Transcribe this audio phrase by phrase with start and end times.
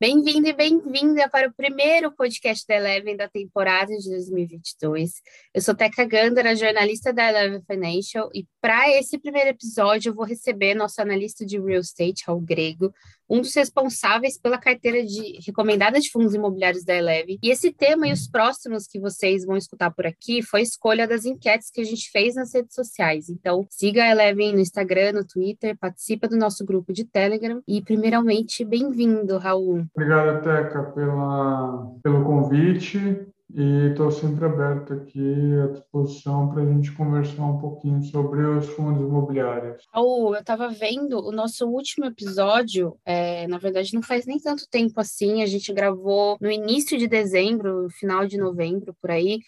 [0.00, 5.14] Bem-vindo e bem-vinda para o primeiro podcast da Eleven da temporada de 2022.
[5.52, 10.24] Eu sou Teca Gandara, jornalista da Eleven Financial, e para esse primeiro episódio eu vou
[10.24, 12.94] receber nosso analista de real estate, Raul Grego,
[13.28, 17.38] um dos responsáveis pela carteira de recomendada de fundos imobiliários da Eleven.
[17.42, 21.24] E esse tema e os próximos que vocês vão escutar por aqui foi escolha das
[21.24, 23.28] enquetes que a gente fez nas redes sociais.
[23.28, 27.82] Então, siga a Eleven no Instagram, no Twitter, participa do nosso grupo de Telegram e,
[27.82, 29.87] primeiramente, bem-vindo, Raul.
[29.94, 36.92] Obrigado, Teca, pela, pelo convite e estou sempre aberto aqui à disposição para a gente
[36.92, 39.84] conversar um pouquinho sobre os fundos imobiliários.
[39.94, 44.68] Oh, eu estava vendo o nosso último episódio, é, na verdade não faz nem tanto
[44.70, 49.40] tempo assim, a gente gravou no início de dezembro, final de novembro, por aí,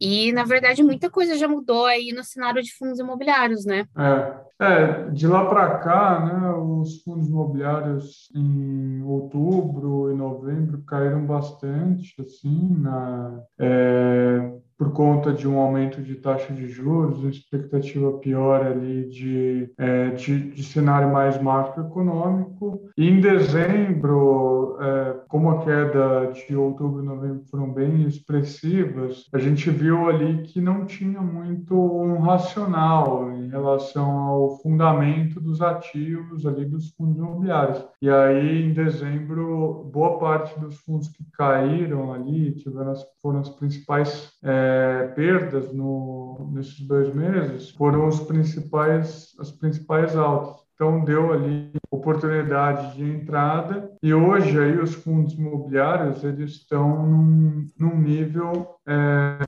[0.00, 3.86] e na verdade muita coisa já mudou aí no cenário de fundos imobiliários, né?
[3.96, 11.26] É, é de lá para cá, né, os fundos imobiliários em outubro e novembro caíram
[11.26, 18.66] bastante, assim, na é, por conta de um aumento de taxa de juros, expectativa pior
[18.66, 22.88] ali de, é, de, de, cenário mais macroeconômico.
[22.96, 29.38] E em dezembro, é, como a queda de outubro e novembro foram bem expressivas, a
[29.38, 36.46] gente viu ali que não tinha muito um racional em relação ao fundamento dos ativos
[36.46, 37.84] ali dos fundos imobiliários.
[38.02, 43.48] E aí, em dezembro, boa parte dos fundos que caíram ali tiveram as, foram as
[43.48, 50.64] principais é, é, perdas no, nesses dois meses foram os principais, as principais altas.
[50.74, 57.66] Então deu ali oportunidade de entrada e hoje aí os fundos imobiliários eles estão num,
[57.78, 59.38] num nível é,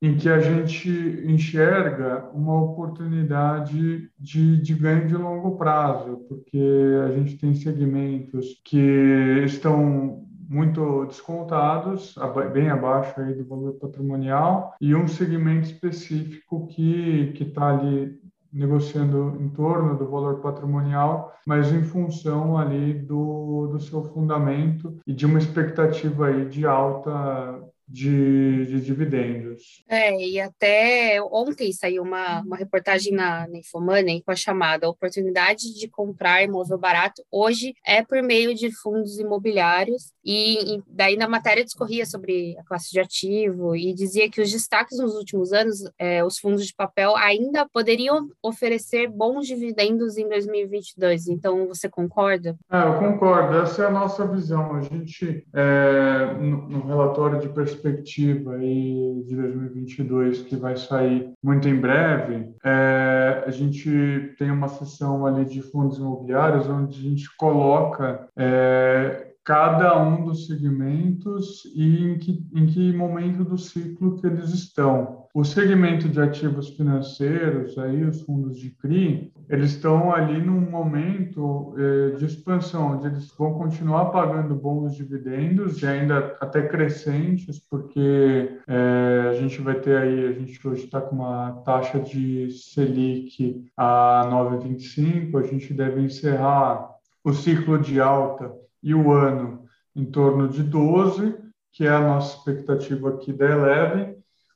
[0.00, 0.88] em que a gente
[1.26, 6.64] enxerga uma oportunidade de, de ganho de longo prazo, porque
[7.04, 12.14] a gente tem segmentos que estão muito descontados,
[12.52, 18.18] bem abaixo aí do valor patrimonial, e um segmento específico que está ali
[18.54, 25.12] negociando em torno do valor patrimonial, mas em função ali do, do seu fundamento e
[25.12, 29.43] de uma expectativa aí de alta de, de, dividendos.
[29.88, 35.74] É, e até ontem saiu uma, uma reportagem na, na Infomoney com a chamada Oportunidade
[35.78, 41.28] de comprar imóvel barato hoje é por meio de fundos imobiliários e, e, daí na
[41.28, 45.84] matéria discorria sobre a classe de ativo e dizia que os destaques nos últimos anos,
[45.98, 51.28] é, os fundos de papel ainda poderiam oferecer bons dividendos em 2022.
[51.28, 52.56] Então, você concorda?
[52.70, 53.58] É, eu concordo.
[53.58, 54.74] Essa é a nossa visão.
[54.74, 61.68] A gente, é, no, no relatório de perspectiva aí de 2022, que vai sair muito
[61.68, 67.36] em breve, é, a gente tem uma sessão ali de fundos imobiliários onde a gente
[67.36, 74.26] coloca é, cada um dos segmentos e em que, em que momento do ciclo que
[74.26, 75.23] eles estão.
[75.34, 81.74] O segmento de ativos financeiros, aí os fundos de CRI, eles estão ali num momento
[81.76, 88.60] eh, de expansão, onde eles vão continuar pagando bons dividendos e ainda até crescentes, porque
[88.68, 93.68] eh, a gente vai ter aí, a gente hoje está com uma taxa de Selic
[93.76, 96.90] a 9,25, a gente deve encerrar
[97.24, 99.64] o ciclo de alta e o ano
[99.96, 101.34] em torno de 12,
[101.72, 104.13] que é a nossa expectativa aqui da Eleven,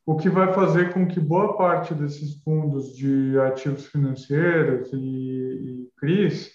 [0.09, 5.89] o que vai fazer com que boa parte desses fundos de ativos financeiros e, e
[6.01, 6.51] CRIs,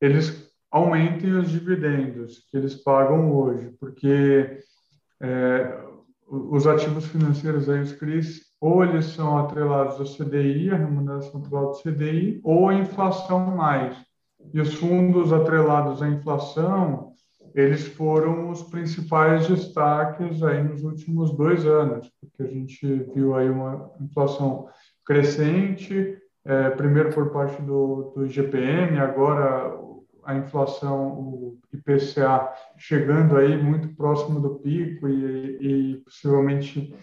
[0.00, 4.56] eles aumentem os dividendos que eles pagam hoje, porque
[5.20, 5.80] é,
[6.28, 11.66] os ativos financeiros aí, os CRIs, ou eles são atrelados ao CDI, a remuneração atrelada
[11.66, 13.96] ao CDI, ou a inflação mais.
[14.54, 17.11] E os fundos atrelados à inflação,
[17.54, 23.48] eles foram os principais destaques aí nos últimos dois anos, porque a gente viu aí
[23.48, 24.68] uma inflação
[25.04, 29.78] crescente, é, primeiro por parte do, do IGPM, agora
[30.24, 36.94] a inflação, o IPCA, chegando aí muito próximo do pico e, e possivelmente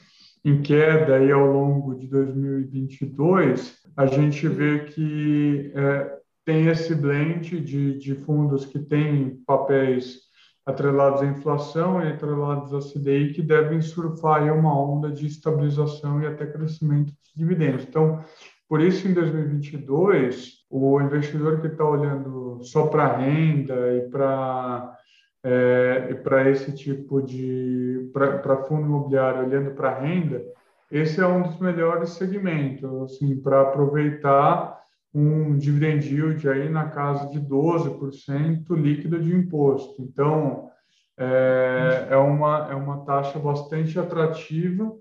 [0.44, 7.60] em queda aí ao longo de 2022, a gente vê que é, tem esse blend
[7.60, 10.29] de, de fundos que têm papéis
[10.66, 16.22] atrelados à inflação e atrelados à CDI, que devem surfar aí uma onda de estabilização
[16.22, 17.86] e até crescimento dos dividendos.
[17.86, 18.24] Então,
[18.68, 24.96] por isso, em 2022, o investidor que está olhando só para renda e para
[25.44, 30.44] é, para esse tipo de para fundo imobiliário olhando para renda,
[30.92, 34.79] esse é um dos melhores segmentos, assim, para aproveitar
[35.14, 40.02] um dividend yield aí na casa de 12% líquido de imposto.
[40.02, 40.70] Então,
[41.18, 44.92] é, é, uma, é uma taxa bastante atrativa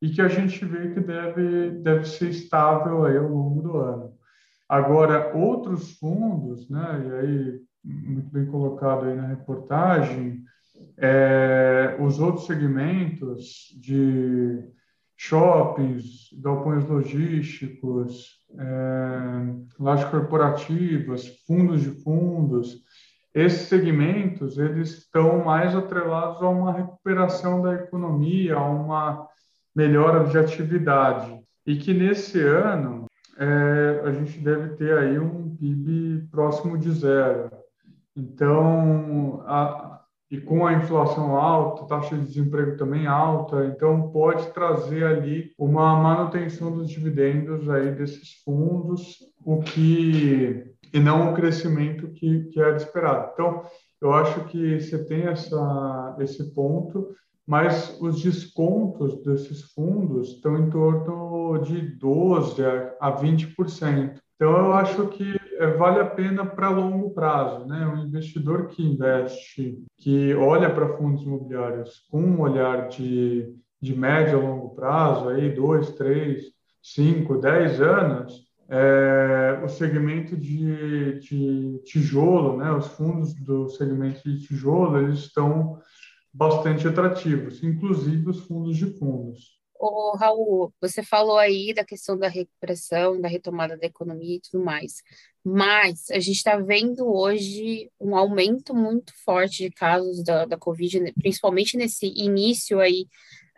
[0.00, 4.14] e que a gente vê que deve, deve ser estável aí ao longo do ano.
[4.68, 10.42] Agora, outros fundos, né, e aí muito bem colocado aí na reportagem,
[10.98, 14.68] é, os outros segmentos de
[15.16, 22.84] shoppings, galpões logísticos, é, lajes corporativas, fundos de fundos,
[23.34, 29.28] esses segmentos eles estão mais atrelados a uma recuperação da economia, a uma
[29.74, 33.04] melhora de atividade e que nesse ano
[33.36, 37.50] é, a gente deve ter aí um PIB próximo de zero.
[38.16, 39.95] Então, a,
[40.30, 45.94] e com a inflação alta, taxa de desemprego também alta, então pode trazer ali uma
[45.96, 52.76] manutenção dos dividendos aí desses fundos, o que e não o crescimento que, que era
[52.76, 53.30] esperado.
[53.32, 53.62] Então,
[54.00, 57.14] eu acho que você tem essa, esse ponto,
[57.46, 64.18] mas os descontos desses fundos estão em torno de 12% a 20%.
[64.34, 65.36] Então, eu acho que
[65.78, 67.66] vale a pena para longo prazo.
[67.66, 67.86] Né?
[67.86, 74.38] Um investidor que investe, que olha para fundos imobiliários com um olhar de, de médio
[74.38, 76.44] a longo prazo, aí dois, três,
[76.82, 84.46] cinco, dez anos, é, o segmento de, de tijolo, né, os fundos do segmento de
[84.46, 85.78] tijolo, eles estão
[86.32, 89.56] bastante atrativos, inclusive os fundos de fundos.
[89.78, 94.64] Ô, Raul, você falou aí da questão da recuperação, da retomada da economia e tudo
[94.64, 95.02] mais,
[95.44, 101.12] mas a gente está vendo hoje um aumento muito forte de casos da, da Covid,
[101.20, 103.06] principalmente nesse início aí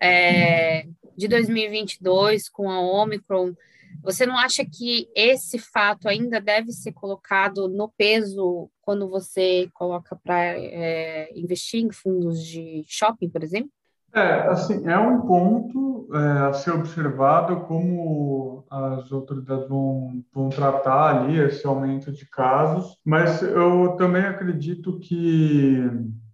[0.00, 0.86] é,
[1.16, 3.54] de 2022 com a Omicron,
[4.02, 10.16] você não acha que esse fato ainda deve ser colocado no peso quando você coloca
[10.16, 13.70] para é, investir em fundos de shopping, por exemplo?
[14.14, 16.18] É, assim, é um ponto é,
[16.48, 23.42] a ser observado como as autoridades vão, vão tratar ali esse aumento de casos, mas
[23.42, 25.82] eu também acredito que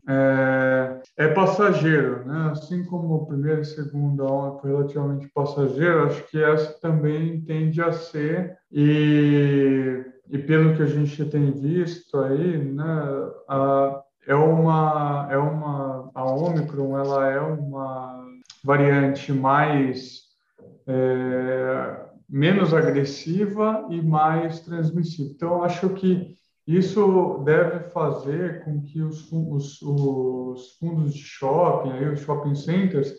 [0.09, 2.51] é, é, passageiro, né?
[2.53, 7.81] Assim como a primeira e segunda onda foi relativamente passageiro, acho que essa também tende
[7.81, 13.03] a ser e, e pelo que a gente tem visto aí, né?
[13.49, 18.14] A, é uma é uma a Omicron, ela é uma
[18.65, 20.23] variante mais
[20.87, 25.33] é, menos agressiva e mais transmissível.
[25.35, 26.35] Então, acho que
[26.67, 33.13] isso deve fazer com que os, os, os fundos de shopping, aí, os shopping centers,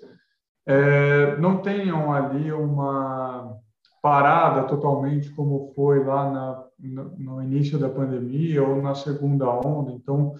[0.65, 3.56] é, não tenham ali uma
[4.01, 9.92] parada totalmente como foi lá na, no, no, início da pandemia ou na segunda onda.
[9.92, 10.33] Então,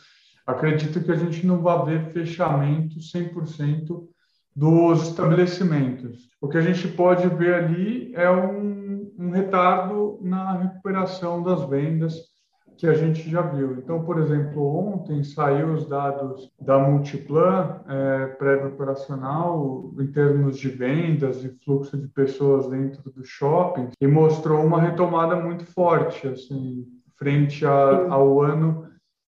[0.48, 4.08] acredito que a gente não vai ver fechamento 100%
[4.56, 6.30] dos estabelecimentos.
[6.40, 12.34] O que a gente pode ver ali é um, um retardo na recuperação das vendas
[12.78, 13.78] que a gente já viu.
[13.78, 21.44] Então, por exemplo, ontem saiu os dados da Multiplan é, pré-operacional em termos de vendas
[21.44, 26.86] e fluxo de pessoas dentro do shopping e mostrou uma retomada muito forte, assim,
[27.18, 28.88] frente a, ao ano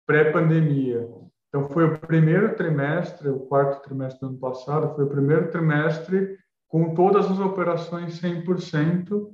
[0.07, 1.07] pré-pandemia.
[1.55, 6.37] Então, foi o primeiro trimestre, o quarto trimestre do ano passado, foi o primeiro trimestre
[6.67, 9.29] com todas as operações 100%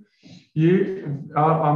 [0.56, 1.74] e a, a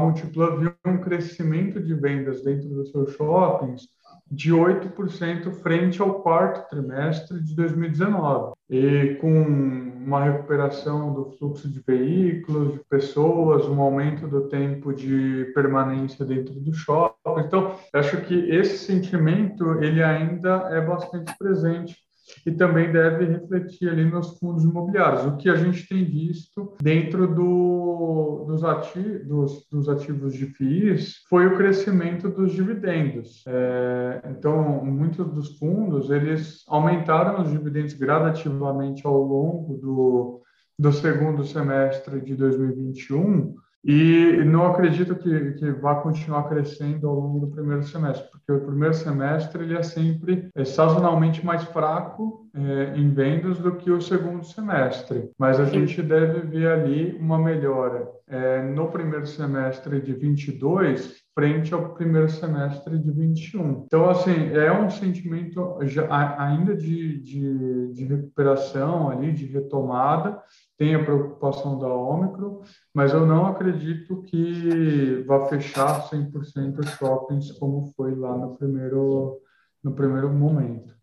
[0.59, 3.87] viu um crescimento de vendas dentro dos seus shoppings
[4.29, 11.81] de 8% frente ao quarto trimestre de 2019, e com uma recuperação do fluxo de
[11.85, 17.15] veículos, de pessoas, um aumento do tempo de permanência dentro do shopping.
[17.39, 22.04] Então, acho que esse sentimento ele ainda é bastante presente
[22.45, 25.25] e também deve refletir ali nos fundos imobiliários.
[25.25, 31.23] O que a gente tem visto dentro do, dos, ativos, dos, dos, ativos de FIIs
[31.29, 33.43] foi o crescimento dos dividendos.
[33.47, 40.41] É, então, muitos dos fundos eles aumentaram os dividendos gradativamente ao longo do,
[40.77, 43.55] do segundo semestre de 2021
[43.85, 48.65] e não acredito que, que vá continuar crescendo ao longo do primeiro semestre, porque o
[48.65, 54.01] primeiro semestre ele é sempre é, sazonalmente mais fraco é, em vendas do que o
[54.01, 55.29] segundo semestre.
[55.37, 61.73] Mas a gente deve ver ali uma melhora é, no primeiro semestre de 22 frente
[61.73, 63.83] ao primeiro semestre de 21.
[63.85, 66.07] Então, assim, é um sentimento já,
[66.41, 70.41] ainda de, de, de recuperação ali, de retomada,
[70.77, 72.61] tem a preocupação da Ômicron,
[72.93, 79.41] mas eu não acredito que vá fechar 100% os shoppings como foi lá no primeiro,
[79.83, 80.93] no primeiro momento.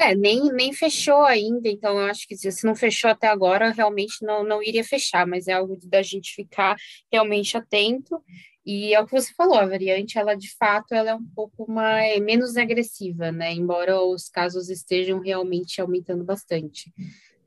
[0.00, 4.24] É, nem, nem fechou ainda, então eu acho que se não fechou até agora, realmente
[4.24, 6.76] não, não iria fechar, mas é algo da gente ficar
[7.10, 8.22] realmente atento.
[8.64, 11.68] E é o que você falou, a variante, ela de fato, ela é um pouco
[11.68, 13.52] mais, menos agressiva, né?
[13.52, 16.92] Embora os casos estejam realmente aumentando bastante.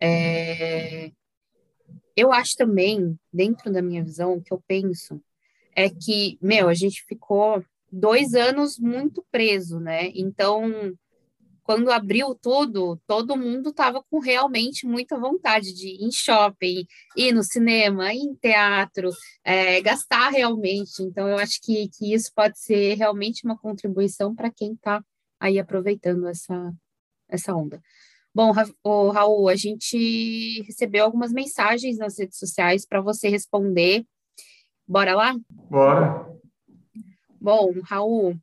[0.02, 1.12] É...
[2.16, 5.22] Eu acho também, dentro da minha visão, o que eu penso
[5.76, 10.12] é que, meu, a gente ficou dois anos muito preso, né?
[10.14, 10.94] Então,
[11.64, 17.32] quando abriu tudo, todo mundo estava com realmente muita vontade de ir em shopping, ir
[17.34, 19.10] no cinema, ir em teatro,
[19.44, 21.02] é, gastar realmente.
[21.02, 25.04] Então, eu acho que, que isso pode ser realmente uma contribuição para quem está
[25.40, 26.74] aí aproveitando essa,
[27.30, 27.82] essa onda.
[28.34, 34.06] Bom, Raul, a gente recebeu algumas mensagens nas redes sociais para você responder.
[34.88, 35.36] Bora lá?
[35.70, 36.32] Bora.
[37.40, 38.38] Bom, Raul,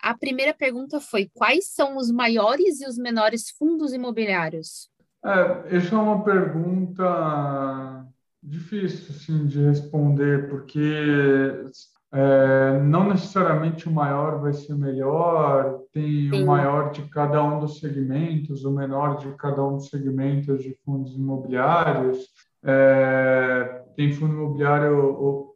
[0.00, 4.88] a primeira pergunta foi: quais são os maiores e os menores fundos imobiliários?
[5.24, 8.06] É, essa é uma pergunta
[8.42, 11.62] difícil assim, de responder, porque
[12.12, 16.42] é, não necessariamente o maior vai ser melhor, tem Sim.
[16.42, 20.74] o maior de cada um dos segmentos, o menor de cada um dos segmentos de
[20.84, 22.18] fundos imobiliários.
[22.64, 25.50] É, tem fundo imobiliário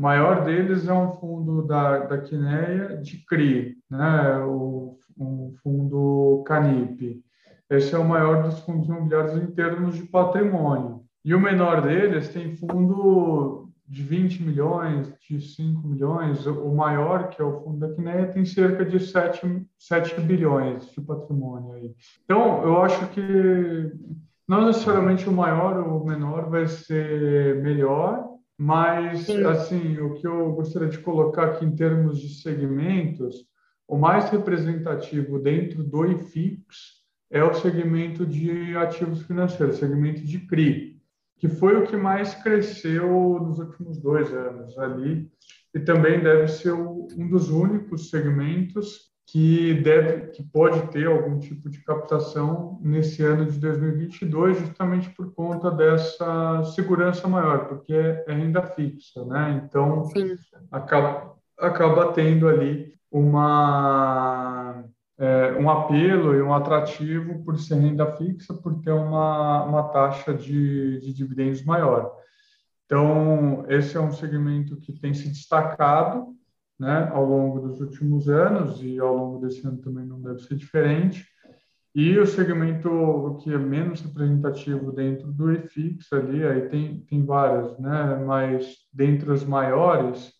[0.00, 4.38] o maior deles é um fundo da, da Quineia de CRI, né?
[4.38, 7.22] o, um fundo Canip.
[7.68, 11.02] Esse é o maior dos fundos imobiliários em termos de patrimônio.
[11.22, 13.59] E o menor deles tem fundo
[13.90, 16.46] de 20 milhões, de 5 milhões.
[16.46, 21.00] O maior, que é o fundo da Quineia, tem cerca de 7, 7 bilhões de
[21.00, 21.72] patrimônio.
[21.72, 21.92] Aí.
[22.24, 23.92] Então, eu acho que
[24.46, 29.44] não necessariamente o maior ou o menor vai ser melhor, mas, Sim.
[29.44, 33.44] assim, o que eu gostaria de colocar aqui em termos de segmentos,
[33.88, 36.60] o mais representativo dentro do IFIX
[37.28, 40.99] é o segmento de ativos financeiros, segmento de CRI,
[41.40, 45.26] que foi o que mais cresceu nos últimos dois anos ali,
[45.74, 51.70] e também deve ser um dos únicos segmentos que deve, que pode ter algum tipo
[51.70, 58.34] de captação nesse ano de 2022, justamente por conta dessa segurança maior, porque é, é
[58.34, 59.62] renda fixa, né?
[59.64, 60.10] Então
[60.70, 64.69] acaba, acaba tendo ali uma
[65.20, 70.32] é, um apelo e um atrativo por ser renda fixa, por ter uma, uma taxa
[70.32, 72.10] de, de dividendos maior.
[72.86, 76.34] Então, esse é um segmento que tem se destacado
[76.78, 80.56] né, ao longo dos últimos anos e ao longo desse ano também não deve ser
[80.56, 81.26] diferente.
[81.94, 87.78] E o segmento que é menos representativo dentro do EFIX ali, aí tem, tem várias,
[87.78, 88.16] né?
[88.24, 90.32] mas dentre as maiores,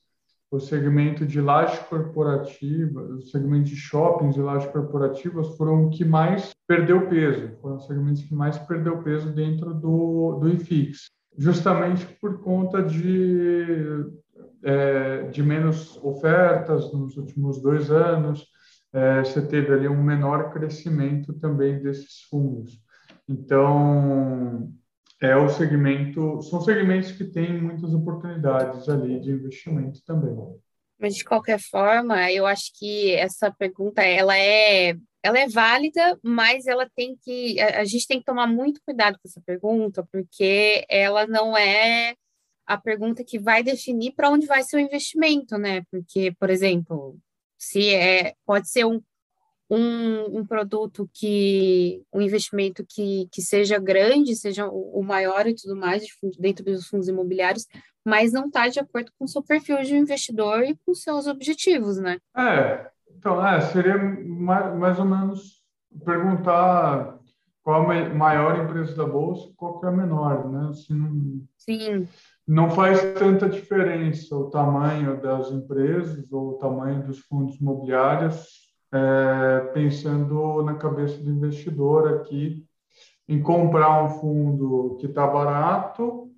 [0.50, 6.04] o segmento de laje corporativa, o segmento de shoppings e lajes corporativas foram o que
[6.04, 10.98] mais perdeu peso, foram os segmentos que mais perdeu peso dentro do, do IFIX,
[11.38, 14.10] justamente por conta de
[14.62, 18.46] é, de menos ofertas nos últimos dois anos,
[18.92, 22.78] é, você teve ali um menor crescimento também desses fundos.
[23.28, 24.72] Então,
[25.20, 30.34] é o segmento, são segmentos que têm muitas oportunidades ali de investimento também.
[30.98, 36.66] Mas de qualquer forma, eu acho que essa pergunta ela é ela é válida, mas
[36.66, 40.84] ela tem que a, a gente tem que tomar muito cuidado com essa pergunta, porque
[40.88, 42.14] ela não é
[42.66, 45.82] a pergunta que vai definir para onde vai ser o investimento, né?
[45.90, 47.18] Porque, por exemplo,
[47.58, 49.02] se é, pode ser um,
[49.70, 55.76] um, um produto que, um investimento que, que seja grande, seja o, maior e tudo
[55.76, 56.04] mais
[56.38, 57.66] dentro dos fundos imobiliários,
[58.04, 61.98] mas não está de acordo com o seu perfil de investidor e com seus objetivos,
[61.98, 62.18] né?
[62.36, 65.62] É, então, é, seria mais, mais ou menos
[66.04, 67.18] perguntar
[67.62, 70.68] qual a maior empresa da bolsa, qual que é a menor, né?
[70.70, 72.08] Assim, Sim
[72.50, 78.59] não faz tanta diferença o tamanho das empresas ou o tamanho dos fundos imobiliários,
[78.92, 82.64] é, pensando na cabeça do investidor aqui,
[83.28, 86.28] em comprar um fundo que está barato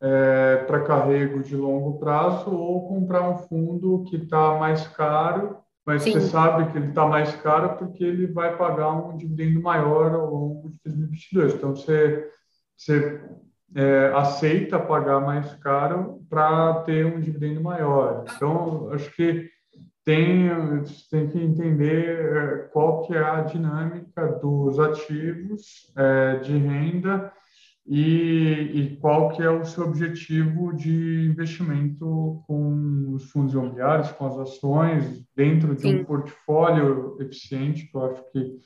[0.00, 6.02] é, para carrego de longo prazo ou comprar um fundo que está mais caro, mas
[6.02, 6.12] Sim.
[6.12, 10.30] você sabe que ele está mais caro porque ele vai pagar um dividendo maior ao
[10.30, 11.54] longo de 2022.
[11.54, 12.30] Então, você,
[12.76, 13.20] você
[13.74, 18.24] é, aceita pagar mais caro para ter um dividendo maior.
[18.36, 19.48] Então, acho que
[20.04, 20.48] tem,
[21.10, 27.32] tem que entender é, qual que é a dinâmica dos ativos é, de renda
[27.86, 34.26] e, e, qual que é o seu objetivo de investimento com os fundos imobiliários, com
[34.26, 35.96] as ações, dentro de Sim.
[35.98, 38.60] um portfólio eficiente, que eu acho que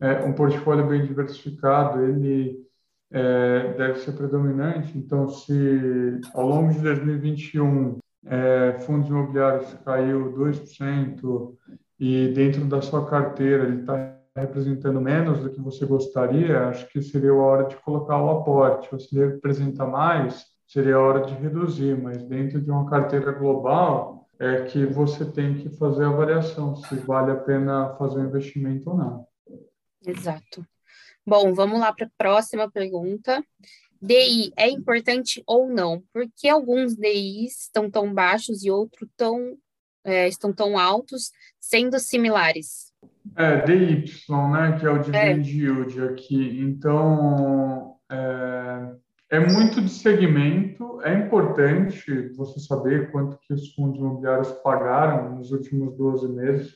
[0.00, 2.56] é, um portfólio bem diversificado, ele
[3.10, 4.96] é, deve ser predominante.
[4.96, 11.54] Então, se ao longo de 2021 é, fundos imobiliários caiu 2%
[11.98, 17.00] e dentro da sua carteira ele está representando menos do que você gostaria, acho que
[17.00, 18.88] seria a hora de colocar o aporte.
[19.00, 24.28] Se ele representa mais, seria a hora de reduzir, mas dentro de uma carteira global
[24.38, 28.90] é que você tem que fazer a avaliação se vale a pena fazer o investimento
[28.90, 29.26] ou não.
[30.04, 30.66] Exato.
[31.24, 33.42] Bom, vamos lá para a próxima pergunta.
[34.04, 36.02] DI é importante ou não?
[36.12, 39.56] Por que alguns DIs estão tão baixos e outros tão,
[40.04, 42.92] é, estão tão altos, sendo similares?
[43.34, 44.04] É, DY,
[44.52, 45.52] né, que é o dividend é.
[45.52, 46.60] yield aqui.
[46.60, 51.00] Então, é, é, muito de segmento.
[51.02, 56.74] É importante você saber quanto que os fundos imobiliários pagaram nos últimos 12 meses,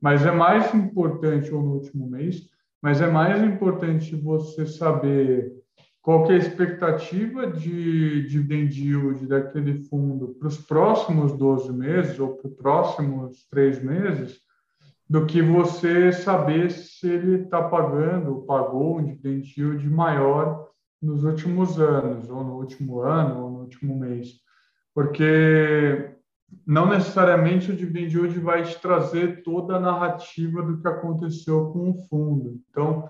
[0.00, 2.48] mas é mais importante, ou no último mês,
[2.80, 5.59] mas é mais importante você saber
[6.02, 12.18] qual que é a expectativa de dividend yield daquele fundo para os próximos 12 meses
[12.18, 14.40] ou para os próximos três meses,
[15.08, 20.68] do que você saber se ele está pagando, pagou um dividend yield maior
[21.02, 24.34] nos últimos anos, ou no último ano, ou no último mês.
[24.94, 26.14] Porque
[26.66, 31.90] não necessariamente o dividend yield vai te trazer toda a narrativa do que aconteceu com
[31.90, 32.60] o fundo.
[32.70, 33.08] Então,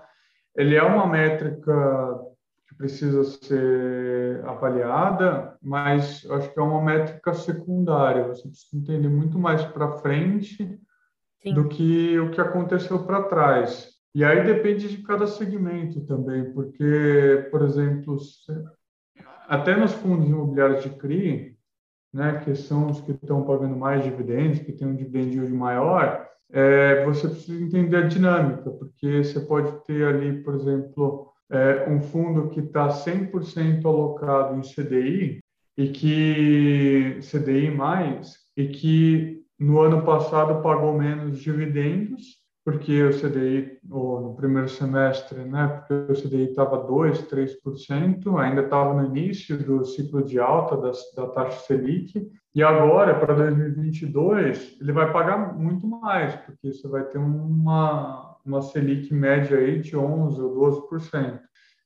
[0.55, 2.19] ele é uma métrica
[2.81, 8.27] precisa ser avaliada, mas acho que é uma métrica secundária.
[8.27, 10.79] Você precisa entender muito mais para frente
[11.43, 11.53] Sim.
[11.53, 13.91] do que o que aconteceu para trás.
[14.15, 18.17] E aí depende de cada segmento também, porque, por exemplo,
[19.47, 21.55] até nos fundos imobiliários de CRI,
[22.11, 26.27] né, que são os que estão pagando mais dividendos, que têm um dividend yield maior,
[26.51, 32.01] é, você precisa entender a dinâmica, porque você pode ter ali, por exemplo, é, um
[32.01, 35.39] fundo que está 100% alocado em CDI
[35.77, 43.79] e que CDI mais e que no ano passado pagou menos dividendos, porque o CDI,
[43.83, 49.83] no primeiro semestre, né, porque o CDI estava 2%, 3%, ainda estava no início do
[49.83, 55.87] ciclo de alta da, da taxa Selic, e agora, para 2022, ele vai pagar muito
[55.87, 61.39] mais, porque você vai ter uma, uma Selic média aí de 11% ou 12%.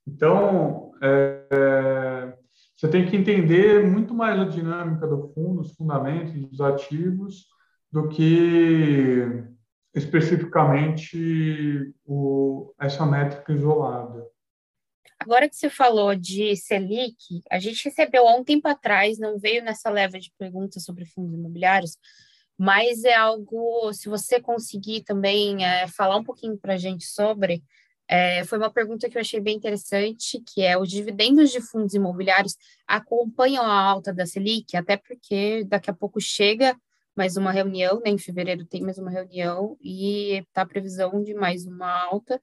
[0.07, 2.33] Então, é,
[2.75, 7.47] você tem que entender muito mais a dinâmica do fundo, os fundamentos dos ativos,
[7.91, 9.23] do que
[9.93, 14.25] especificamente o, essa métrica isolada.
[15.17, 19.63] Agora que você falou de Selic, a gente recebeu há um tempo atrás, não veio
[19.63, 21.97] nessa leva de perguntas sobre fundos imobiliários,
[22.57, 27.63] mas é algo, se você conseguir também é, falar um pouquinho para a gente sobre,
[28.07, 31.93] é, foi uma pergunta que eu achei bem interessante, que é os dividendos de fundos
[31.93, 32.55] imobiliários
[32.87, 36.75] acompanham a alta da Selic, até porque daqui a pouco chega
[37.15, 38.11] mais uma reunião, né?
[38.11, 42.41] Em fevereiro tem mais uma reunião e está a previsão de mais uma alta.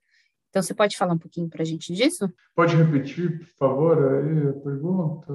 [0.53, 2.31] Então, você pode falar um pouquinho para a gente disso?
[2.55, 5.33] Pode repetir, por favor, aí a pergunta?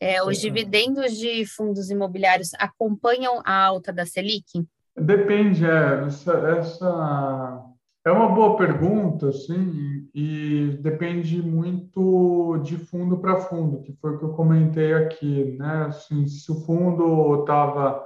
[0.00, 4.66] É, os dividendos de fundos imobiliários acompanham a alta da Selic?
[4.96, 7.64] Depende, é, essa, essa
[8.04, 14.18] é uma boa pergunta, sim, e depende muito de fundo para fundo, que foi o
[14.18, 15.84] que eu comentei aqui, né?
[15.86, 18.04] Assim, se o fundo estava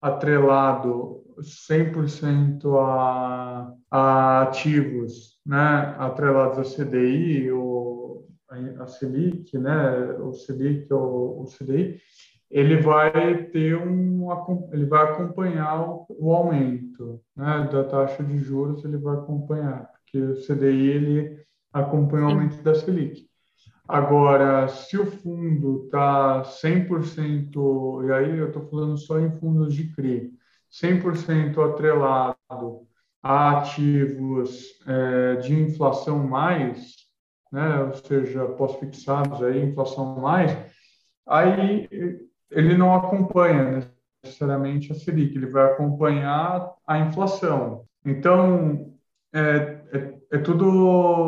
[0.00, 8.28] atrelado 100% a, a ativos, né, atrelados a CDI ou
[8.78, 11.98] a Selic, né, o Selic ou o CDI,
[12.50, 14.12] ele vai ter um
[14.72, 20.18] ele vai acompanhar o, o aumento, né, da taxa de juros, ele vai acompanhar, porque
[20.18, 23.26] o CDI ele acompanha o aumento da Selic.
[23.88, 29.92] Agora, se o fundo está 100%, e aí eu estou falando só em fundos de
[29.94, 30.32] CRI,
[30.70, 32.86] 100% atrelado
[33.22, 36.96] a ativos é, de inflação mais,
[37.52, 40.56] né, ou seja, pós-fixados, aí, inflação mais,
[41.26, 41.88] aí
[42.50, 43.88] ele não acompanha
[44.24, 47.84] necessariamente a Selic, ele vai acompanhar a inflação.
[48.04, 48.92] Então,
[49.32, 49.40] é,
[49.92, 50.66] é, é tudo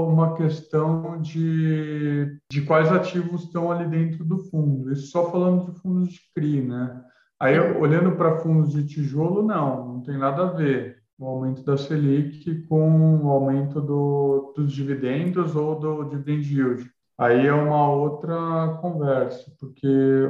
[0.06, 4.92] uma questão de, de quais ativos estão ali dentro do fundo.
[4.92, 7.02] Isso só falando de fundos de CRI, né?
[7.38, 11.76] Aí, olhando para fundos de tijolo, não, não tem nada a ver o aumento da
[11.76, 16.90] Selic com o aumento do, dos dividendos ou do dividend yield.
[17.16, 19.86] Aí é uma outra conversa, porque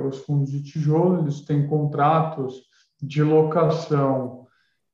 [0.07, 2.63] os fundos de tijolo eles têm contratos
[3.01, 4.47] de locação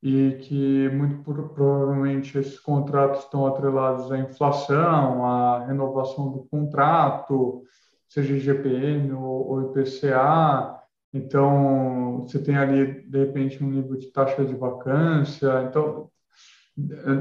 [0.03, 7.65] e que muito provavelmente esses contratos estão atrelados à inflação, à renovação do contrato,
[8.09, 10.80] seja IGPM ou, ou IPCA.
[11.13, 15.65] Então, você tem ali, de repente, um nível de taxa de vacância.
[15.69, 16.09] Então,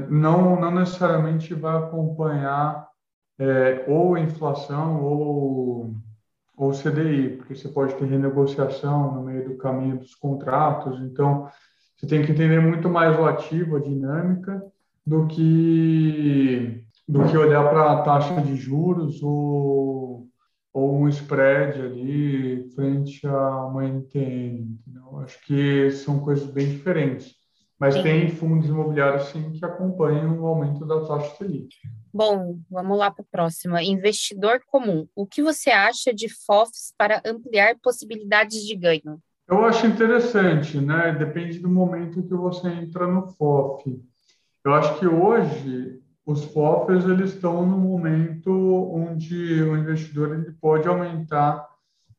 [0.08, 2.88] não, não necessariamente vai acompanhar
[3.38, 5.94] é, ou inflação ou,
[6.56, 11.00] ou CDI, porque você pode ter renegociação no meio do caminho dos contratos.
[11.00, 11.48] Então,
[11.96, 14.62] você tem que entender muito mais o ativo, a dinâmica,
[15.06, 20.19] do que, do que olhar para a taxa de juros ou,
[20.72, 24.78] ou um spread ali frente a uma NTN.
[24.80, 25.18] Entendeu?
[25.18, 27.34] Acho que são coisas bem diferentes.
[27.78, 28.02] Mas sim.
[28.02, 31.74] tem fundos imobiliários, sim, que acompanham o aumento da taxa Selic.
[32.12, 33.82] Bom, vamos lá para a próxima.
[33.82, 35.08] Investidor comum.
[35.16, 39.18] O que você acha de FOFs para ampliar possibilidades de ganho?
[39.48, 41.12] Eu acho interessante, né?
[41.12, 43.98] Depende do momento que você entra no FOF.
[44.62, 48.50] Eu acho que hoje os FOFs eles estão no momento
[48.94, 51.68] onde o investidor ele pode aumentar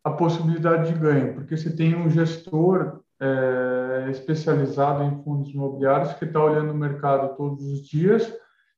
[0.03, 6.25] a possibilidade de ganho, porque você tem um gestor é, especializado em fundos imobiliários que
[6.25, 8.33] está olhando o mercado todos os dias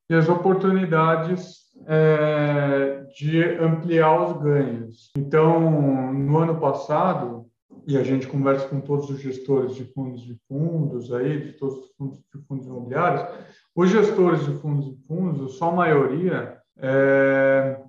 [0.09, 5.11] e as oportunidades é, de ampliar os ganhos.
[5.17, 7.45] Então, no ano passado,
[7.87, 11.77] e a gente conversa com todos os gestores de fundos de fundos aí, de todos
[11.79, 13.25] os fundos de fundos imobiliários,
[13.75, 17.79] os gestores de fundos de fundos, só a maioria é,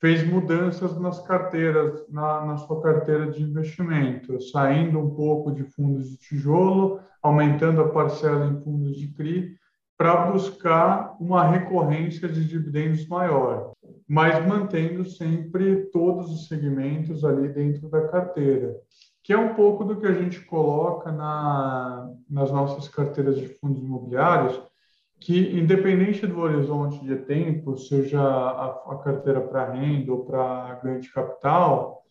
[0.00, 6.10] fez mudanças nas carteiras, na, na sua carteira de investimento, saindo um pouco de fundos
[6.10, 9.56] de tijolo, aumentando a parcela em fundos de CRI,
[9.96, 13.72] para buscar uma recorrência de dividendos maior,
[14.06, 18.76] mas mantendo sempre todos os segmentos ali dentro da carteira,
[19.22, 23.82] que é um pouco do que a gente coloca na, nas nossas carteiras de fundos
[23.82, 24.60] imobiliários,
[25.24, 31.00] que, independente do horizonte de tempo, seja a, a carteira para renda ou para ganho
[31.00, 32.02] de capital,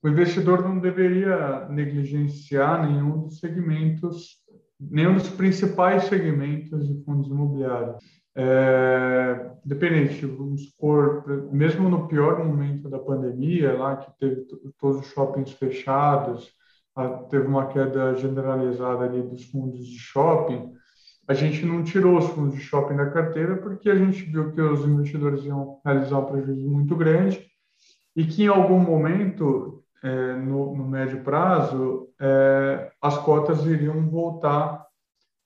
[0.00, 4.36] o investidor não deveria negligenciar nenhum dos segmentos,
[4.80, 7.96] nenhum dos principais segmentos de fundos imobiliários.
[8.36, 14.46] É, dependente, vamos supor, mesmo no pior momento da pandemia, lá que teve
[14.78, 16.52] todos os shoppings fechados,
[17.28, 20.72] teve uma queda generalizada ali dos fundos de shopping,
[21.30, 24.60] a gente não tirou os fundos de shopping da carteira porque a gente viu que
[24.60, 27.46] os investidores iam realizar um prejuízo muito grande
[28.16, 34.84] e que em algum momento, é, no, no, médio prazo, é, as cotas iriam voltar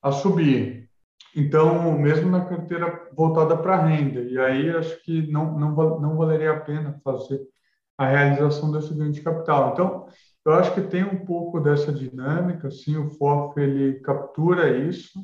[0.03, 0.89] a subir.
[1.37, 6.53] Então, mesmo na carteira voltada para renda, e aí acho que não, não, não valeria
[6.53, 7.43] a pena fazer
[7.99, 9.73] a realização desse ganho de capital.
[9.75, 10.07] Então,
[10.47, 15.23] eu acho que tem um pouco dessa dinâmica, sim, o FOF ele captura isso,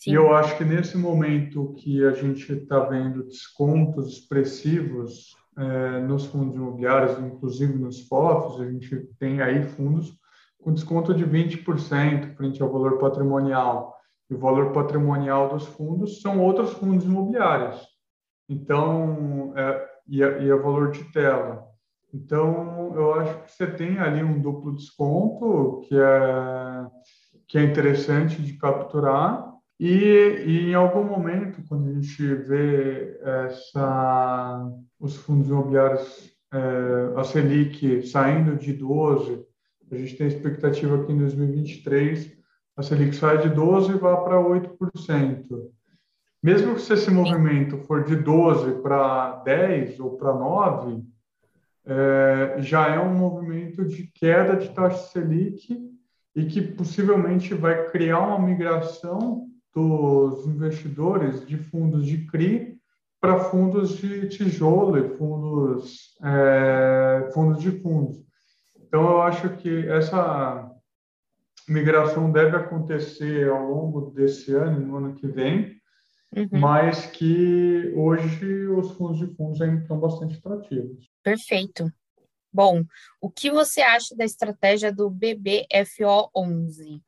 [0.00, 0.12] Sim.
[0.12, 6.24] E eu acho que nesse momento que a gente está vendo descontos expressivos é, nos
[6.24, 10.18] fundos imobiliários, inclusive nos FOFs, a gente tem aí fundos
[10.58, 13.94] com desconto de 20% frente ao valor patrimonial.
[14.30, 17.86] E o valor patrimonial dos fundos são outros fundos imobiliários.
[18.48, 21.66] Então, é, e, é, e é valor de tela.
[22.12, 26.86] Então, eu acho que você tem ali um duplo desconto que é,
[27.46, 29.49] que é interessante de capturar
[29.82, 37.24] e, e, em algum momento, quando a gente vê essa, os fundos imobiliários, é, a
[37.24, 39.42] Selic saindo de 12,
[39.90, 42.30] a gente tem expectativa que em 2023
[42.76, 45.46] a Selic saia de 12 e vá para 8%.
[46.42, 51.02] Mesmo que se esse movimento for de 12 para 10 ou para 9,
[51.86, 55.74] é, já é um movimento de queda de taxa Selic
[56.36, 62.78] e que possivelmente vai criar uma migração dos investidores de fundos de CRI
[63.20, 68.18] para fundos de tijolo e fundos, é, fundos de fundos.
[68.76, 70.68] Então, eu acho que essa
[71.68, 75.80] migração deve acontecer ao longo desse ano, no ano que vem,
[76.34, 76.48] uhum.
[76.52, 81.08] mas que hoje os fundos de fundos ainda estão bastante atrativos.
[81.22, 81.92] Perfeito.
[82.52, 82.82] Bom,
[83.20, 87.00] o que você acha da estratégia do BBFO11?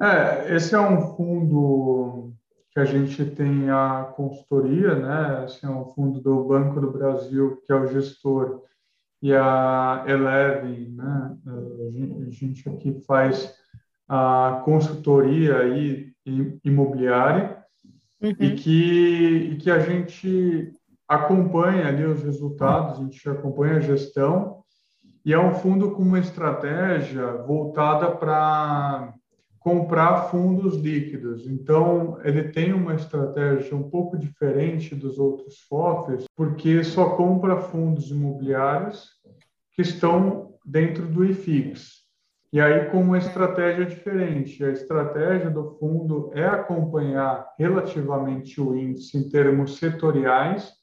[0.00, 2.32] É, esse é um fundo
[2.72, 5.44] que a gente tem a consultoria, né?
[5.44, 8.62] Esse é um fundo do Banco do Brasil, que é o gestor,
[9.22, 11.36] e a Eleven, né?
[12.26, 13.54] A gente aqui faz
[14.08, 16.12] a consultoria aí
[16.64, 17.64] imobiliária
[18.20, 18.30] uhum.
[18.30, 20.72] e, que, e que a gente
[21.08, 24.62] acompanha ali os resultados, a gente acompanha a gestão,
[25.24, 29.14] e é um fundo com uma estratégia voltada para
[29.64, 31.46] comprar fundos líquidos.
[31.46, 38.10] Então, ele tem uma estratégia um pouco diferente dos outros FOFs, porque só compra fundos
[38.10, 39.08] imobiliários
[39.72, 42.04] que estão dentro do IFIX.
[42.52, 44.62] E aí, com uma estratégia diferente.
[44.62, 50.74] A estratégia do fundo é acompanhar relativamente o índice em termos setoriais,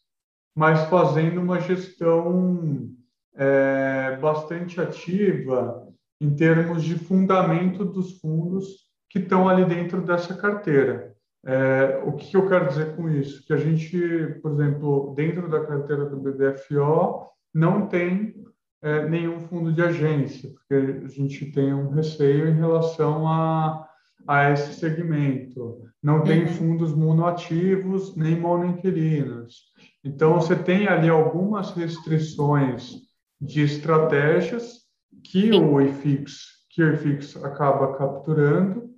[0.55, 2.89] mas fazendo uma gestão
[3.35, 5.90] é, bastante ativa
[6.21, 8.67] em termos de fundamento dos fundos
[9.09, 11.15] que estão ali dentro dessa carteira.
[11.43, 13.43] É, o que eu quero dizer com isso?
[13.43, 18.35] Que a gente, por exemplo, dentro da carteira do BBFO, não tem
[18.83, 23.89] é, nenhum fundo de agência, porque a gente tem um receio em relação a,
[24.27, 25.81] a esse segmento.
[26.03, 26.47] Não tem uhum.
[26.49, 29.71] fundos monoativos nem monoinquilinos.
[30.03, 33.01] Então, você tem ali algumas restrições
[33.41, 34.81] de estratégias
[35.23, 36.33] que o IFIX,
[36.69, 38.89] que o IFIX acaba capturando,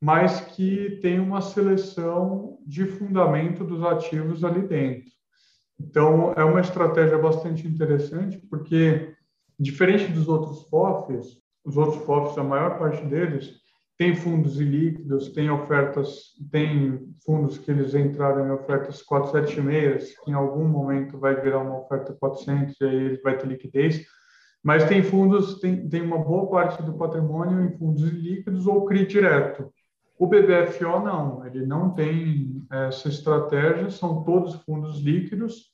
[0.00, 5.10] mas que tem uma seleção de fundamento dos ativos ali dentro.
[5.78, 9.14] Então, é uma estratégia bastante interessante, porque,
[9.58, 13.62] diferente dos outros FOFs, os outros FOFs, a maior parte deles,
[13.96, 20.34] tem fundos ilíquidos, tem ofertas, tem fundos que eles entraram em ofertas 476, que em
[20.34, 24.04] algum momento vai virar uma oferta 400 e aí ele vai ter liquidez,
[24.62, 29.06] mas tem fundos, tem, tem uma boa parte do patrimônio em fundos líquidos ou CRI
[29.06, 29.72] direto.
[30.18, 35.72] O BBFO não, ele não tem essa estratégia, são todos fundos líquidos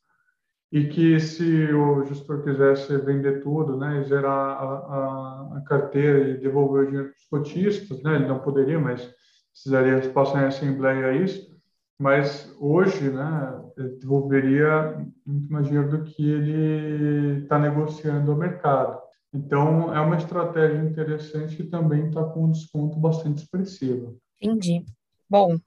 [0.73, 6.31] e que se o gestor quisesse vender tudo, né, e zerar a, a, a carteira
[6.31, 9.07] e devolver o dinheiro para os cotistas, né, ele não poderia, mas
[9.53, 11.58] precisaria passar em assembleia isso,
[11.99, 13.61] mas hoje, né,
[14.01, 19.01] devolveria muito mais dinheiro do que ele está negociando ao mercado.
[19.35, 24.17] Então, é uma estratégia interessante que também está com um desconto bastante expressivo.
[24.41, 24.85] Entendi.
[25.29, 25.59] Bom,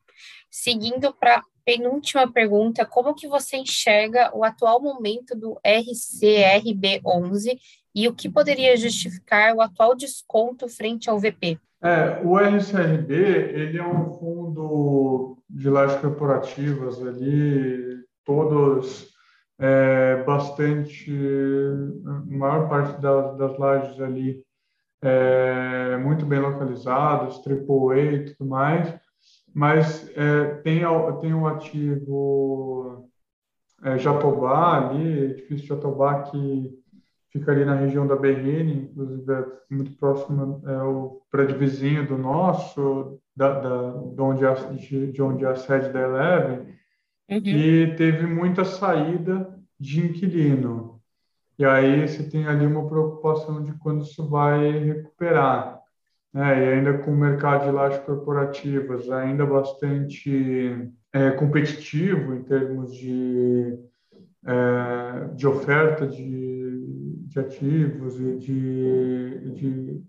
[0.50, 7.60] seguindo para penúltima pergunta, como que você enxerga o atual momento do RCRB11
[7.94, 11.60] e o que poderia justificar o atual desconto frente ao VP?
[11.84, 19.12] É, o RCRB, ele é um fundo de lajes corporativas ali, todos
[19.60, 21.12] é, bastante,
[22.06, 24.44] a maior parte das, das lajes ali
[25.02, 28.94] é, muito bem localizados, AAA e tudo mais,
[29.54, 30.82] mas é, tem,
[31.20, 33.10] tem um ativo
[33.84, 36.81] é, Jatobá ali, edifício Jatobá, que
[37.32, 42.18] fica ali na região da BRN, inclusive é muito próximo, é o prédio vizinho do
[42.18, 46.60] nosso, da, da, de, onde é, de, de onde é a sede da Eleven,
[47.30, 47.38] uhum.
[47.38, 51.00] e teve muita saída de inquilino.
[51.58, 55.80] E aí você tem ali uma preocupação de quando isso vai recuperar.
[56.34, 56.60] Né?
[56.60, 63.78] E ainda com o mercado de lajes corporativas ainda bastante é, competitivo em termos de,
[64.46, 66.61] é, de oferta de,
[67.32, 70.04] de ativos e de, de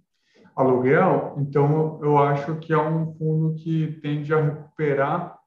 [0.57, 5.39] aluguel, então eu acho que é um fundo que tende a recuperar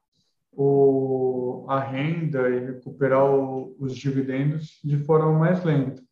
[0.52, 6.02] o, a renda e recuperar o, os dividendos de forma mais lenta.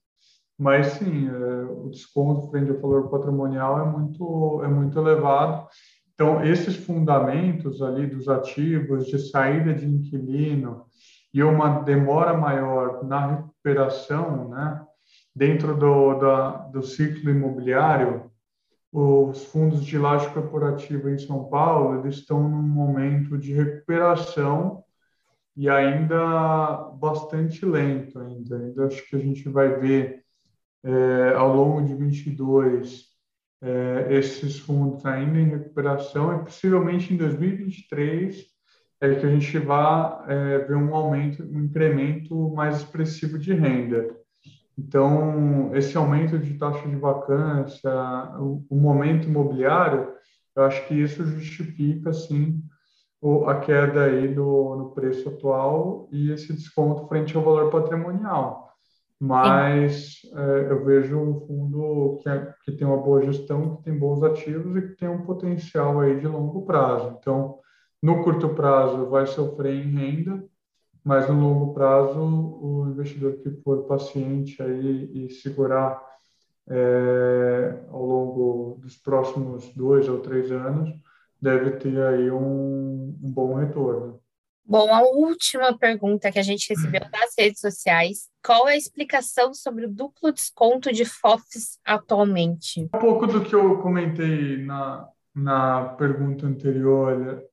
[0.59, 5.67] Mas sim, é, o desconto frente ao valor patrimonial é muito, é muito elevado.
[6.13, 10.85] Então, esses fundamentos ali dos ativos, de saída de inquilino
[11.33, 14.85] e uma demora maior na recuperação, né,
[15.35, 18.31] dentro do, da, do ciclo imobiliário,
[18.93, 24.85] os fundos de laje corporativa em São Paulo eles estão num momento de recuperação
[25.57, 28.57] e ainda bastante lento ainda.
[28.57, 30.23] ainda acho que a gente vai ver
[30.85, 33.15] é, ao longo de 22
[33.63, 38.45] é, esses fundos ainda em recuperação e possivelmente em 2023
[39.01, 44.24] é que a gente vai é, ver um aumento, um incremento mais expressivo de renda.
[44.77, 47.91] Então, esse aumento de taxa de vacância,
[48.39, 50.13] o, o momento imobiliário,
[50.57, 52.63] eu acho que isso justifica, sim,
[53.21, 58.65] o, a queda aí do, no preço atual e esse desconto frente ao valor patrimonial
[59.25, 63.99] mas é, eu vejo um fundo que, é, que tem uma boa gestão, que tem
[63.99, 67.17] bons ativos e que tem um potencial aí de longo prazo.
[67.19, 67.59] Então,
[68.03, 70.45] no curto prazo vai sofrer em renda,
[71.05, 76.03] mas no longo prazo o investidor que for paciente aí e segurar
[76.69, 80.91] é, ao longo dos próximos dois ou três anos
[81.41, 84.19] deve ter aí um, um bom retorno.
[84.67, 89.53] Bom, a última pergunta que a gente recebeu nas redes sociais: qual é a explicação
[89.53, 92.89] sobre o duplo desconto de FOFs atualmente?
[92.95, 97.45] Um pouco do que eu comentei na, na pergunta anterior,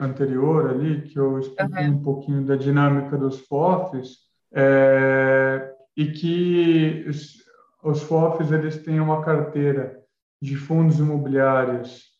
[0.00, 1.94] anterior ali, que eu expliquei uhum.
[1.94, 4.18] um pouquinho da dinâmica dos FOFs,
[4.52, 7.44] é, e que os,
[7.82, 10.00] os FOFs eles têm uma carteira
[10.40, 12.10] de fundos imobiliários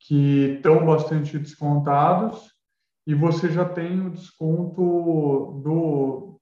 [0.00, 2.52] que estão bastante descontados
[3.06, 6.40] e você já tem o desconto do,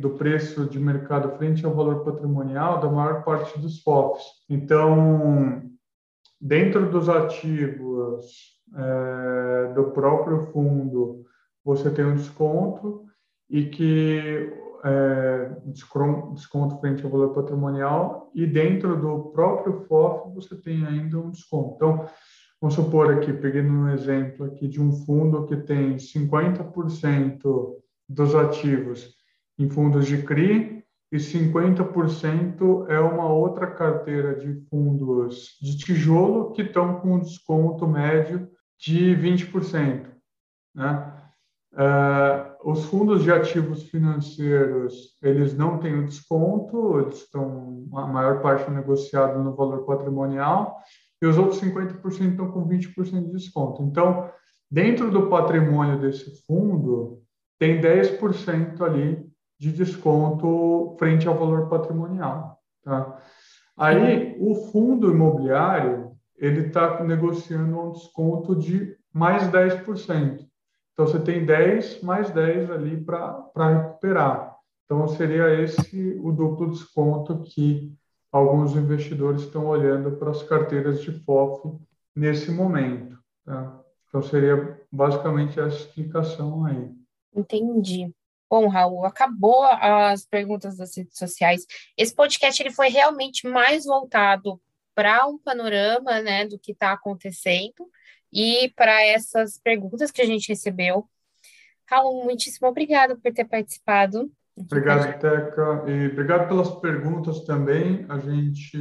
[0.00, 4.24] do preço de mercado frente ao valor patrimonial da maior parte dos FOFs.
[4.48, 5.62] Então,
[6.40, 11.24] dentro dos ativos é, do próprio fundo,
[11.64, 13.04] você tem um desconto
[13.48, 14.52] e que
[14.84, 21.30] é, desconto frente ao valor patrimonial e dentro do próprio FOF você tem ainda um
[21.30, 21.74] desconto.
[21.76, 22.06] Então,
[22.60, 27.38] Vamos supor aqui, pegando um exemplo aqui de um fundo que tem 50%
[28.08, 29.14] dos ativos
[29.56, 36.62] em fundos de CRI e 50% é uma outra carteira de fundos de tijolo que
[36.62, 40.06] estão com um desconto médio de 20%.
[40.74, 41.12] Né?
[41.72, 48.40] Uh, os fundos de ativos financeiros, eles não têm o desconto, eles estão, a maior
[48.40, 50.78] parte negociado no valor patrimonial,
[51.20, 53.82] e os outros 50% estão com 20% de desconto.
[53.82, 54.30] Então,
[54.70, 57.22] dentro do patrimônio desse fundo,
[57.58, 62.58] tem 10% ali de desconto frente ao valor patrimonial.
[62.84, 63.20] Tá?
[63.76, 66.07] Aí, o fundo imobiliário,
[66.38, 70.46] ele está negociando um desconto de mais 10%.
[70.92, 74.56] Então, você tem 10 mais 10 ali para recuperar.
[74.84, 77.92] Então, seria esse o duplo desconto que
[78.32, 81.78] alguns investidores estão olhando para as carteiras de FOF
[82.14, 83.18] nesse momento.
[83.44, 83.80] Tá?
[84.08, 86.90] Então, seria basicamente essa explicação aí.
[87.34, 88.12] Entendi.
[88.50, 91.66] Bom, Raul, acabou as perguntas das redes sociais.
[91.96, 94.58] Esse podcast ele foi realmente mais voltado
[94.98, 97.88] para um panorama né, do que está acontecendo
[98.32, 101.08] e para essas perguntas que a gente recebeu.
[101.88, 104.28] Raul, muitíssimo obrigada por ter participado.
[104.56, 105.84] Obrigado, Teca.
[105.86, 108.06] E obrigado pelas perguntas também.
[108.08, 108.76] A gente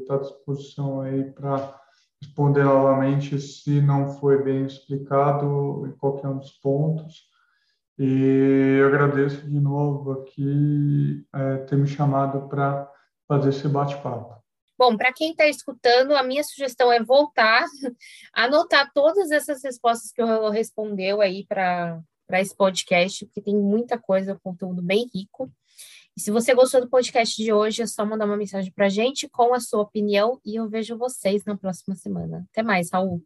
[0.00, 1.80] está à disposição aí para
[2.22, 7.24] responder novamente se não foi bem explicado em qualquer um dos pontos.
[7.98, 12.88] E eu agradeço de novo aqui é, ter me chamado para
[13.26, 14.35] fazer esse bate-papo.
[14.78, 17.64] Bom, para quem está escutando, a minha sugestão é voltar,
[18.32, 24.38] anotar todas essas respostas que o respondeu aí para esse podcast, porque tem muita coisa,
[24.42, 25.50] conteúdo bem rico.
[26.16, 29.28] E se você gostou do podcast de hoje, é só mandar uma mensagem para gente
[29.28, 32.46] com a sua opinião e eu vejo vocês na próxima semana.
[32.50, 33.22] Até mais, Raul.